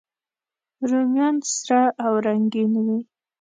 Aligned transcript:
رومیان 0.89 1.35
سره 1.55 1.81
او 2.05 2.13
رنګین 2.25 2.73
وي 2.85 2.99